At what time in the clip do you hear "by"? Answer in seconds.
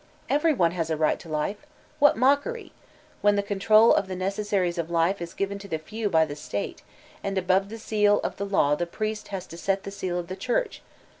6.09-6.25